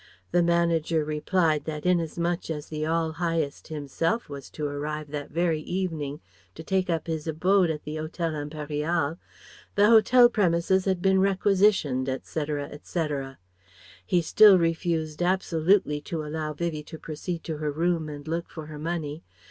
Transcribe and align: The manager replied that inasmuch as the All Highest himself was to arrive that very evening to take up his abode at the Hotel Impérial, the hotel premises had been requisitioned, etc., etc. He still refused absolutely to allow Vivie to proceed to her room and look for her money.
The 0.31 0.41
manager 0.41 1.05
replied 1.05 1.65
that 1.65 1.85
inasmuch 1.85 2.49
as 2.49 2.69
the 2.69 2.87
All 2.87 3.11
Highest 3.11 3.67
himself 3.67 4.29
was 4.29 4.49
to 4.49 4.65
arrive 4.65 5.11
that 5.11 5.29
very 5.29 5.61
evening 5.61 6.21
to 6.55 6.63
take 6.63 6.89
up 6.89 7.05
his 7.05 7.27
abode 7.27 7.69
at 7.69 7.83
the 7.83 7.97
Hotel 7.97 8.31
Impérial, 8.31 9.19
the 9.75 9.85
hotel 9.85 10.27
premises 10.27 10.85
had 10.85 11.03
been 11.03 11.19
requisitioned, 11.19 12.09
etc., 12.09 12.63
etc. 12.71 13.37
He 14.03 14.23
still 14.23 14.57
refused 14.57 15.21
absolutely 15.21 16.01
to 16.01 16.23
allow 16.23 16.53
Vivie 16.53 16.81
to 16.81 16.97
proceed 16.97 17.43
to 17.43 17.57
her 17.57 17.71
room 17.71 18.09
and 18.09 18.27
look 18.27 18.49
for 18.49 18.65
her 18.65 18.79
money. 18.79 19.21